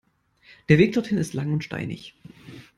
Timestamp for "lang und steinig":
1.35-2.15